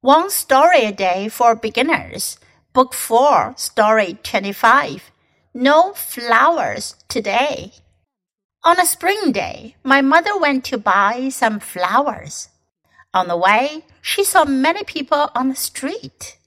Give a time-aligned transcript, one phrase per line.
[0.00, 2.38] One Story a Day for Beginners,
[2.72, 5.10] Book 4, Story 25.
[5.54, 7.72] No Flowers Today.
[8.62, 12.48] On a spring day, my mother went to buy some flowers.
[13.12, 16.38] On the way, she saw many people on the street.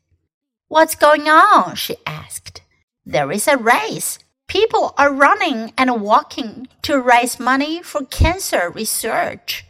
[0.70, 1.76] What's going on?
[1.76, 2.62] she asked.
[3.06, 4.18] There is a race.
[4.48, 9.66] People are running and walking to raise money for cancer research.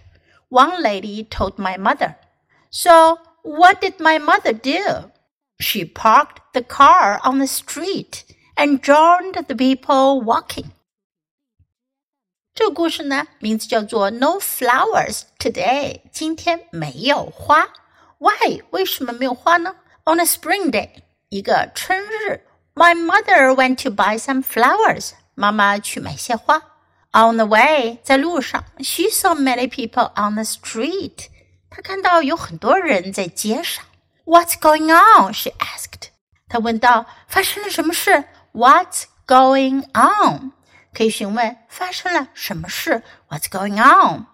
[0.50, 2.18] One lady told my mother.
[2.70, 5.11] So, what did my mother do?
[5.59, 8.25] She parked the car on the street
[8.57, 10.67] and joined the people walking.
[12.55, 17.69] 这个故事呢，名字叫做 "No flowers today"，今天没有花。
[18.19, 18.63] Why？
[18.71, 19.77] 为什么没有花呢？
[20.05, 22.41] On a spring day，一个春日，
[22.75, 25.11] My mother went to buy some flowers。
[25.35, 26.63] 妈妈去买些花。
[27.13, 31.27] On the way，在路上，She saw many people on the street。
[31.74, 33.86] 他看到有很多人在街上。
[34.26, 35.34] What's going on?
[35.34, 36.10] She asked.
[36.50, 40.52] 他问道：“发生了什么事？”What's going on?
[40.94, 44.28] 可以询问发生了什么事？What's going on?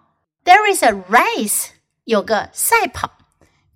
[0.44, 1.68] There is a race.
[2.02, 3.12] 有个赛跑。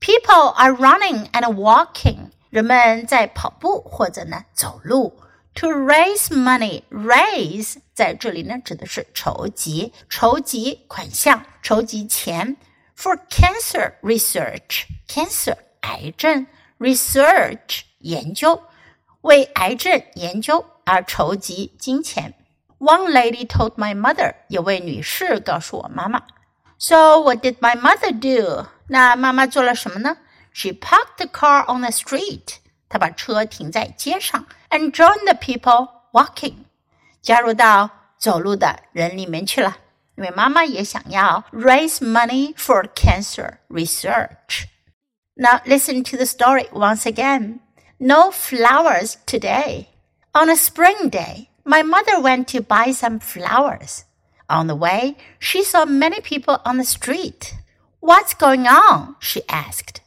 [0.00, 2.30] People are running and walking.
[2.50, 5.20] 人们在跑步或者呢走路。
[5.55, 12.56] To raise money, raise 在这里呢指的是筹集，筹集款项，筹集钱。
[13.02, 14.85] for cancer research.
[15.07, 16.47] Cancer 癌症
[16.80, 18.63] research 研究，
[19.21, 22.33] 为癌症研究而筹集金钱。
[22.80, 26.21] One lady told my mother，有位女士告诉我妈妈。
[26.77, 28.67] So what did my mother do？
[28.88, 30.17] 那妈妈做了什么呢？
[30.53, 32.57] She parked the car on the street。
[32.89, 36.53] 她把车停在街上，and joined the people walking，
[37.21, 39.77] 加入到走路的人里面去了。
[40.21, 44.66] 因为妈妈也想要 raise money for cancer research.
[45.35, 47.59] Now listen to the story once again.
[47.99, 49.89] No flowers today.
[50.33, 54.03] On a spring day, my mother went to buy some flowers.
[54.49, 57.55] On the way, she saw many people on the street.
[57.99, 59.15] What's going on?
[59.20, 60.02] she asked.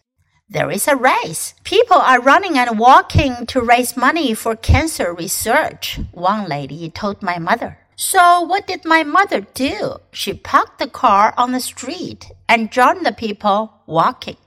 [0.48, 1.54] There is a race.
[1.62, 7.38] People are running and walking to raise money for cancer research, one lady told my
[7.38, 7.78] mother.
[7.95, 9.97] So what did my mother do?
[10.11, 14.37] She parked the car on the street and joined the people walking.